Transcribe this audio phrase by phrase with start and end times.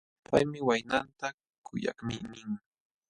[0.27, 1.27] Paymi waynanta:
[1.65, 2.51] kuyakmi nin.